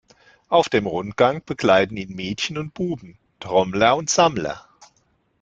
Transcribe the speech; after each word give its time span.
Auf 0.49 0.67
dem 0.67 0.87
Rundgang 0.87 1.43
begleiten 1.45 1.95
ihn 1.95 2.15
Mädchen 2.15 2.57
und 2.57 2.73
Buben, 2.73 3.19
Trommler 3.39 3.95
und 3.95 4.09
Sammler. 4.09 4.67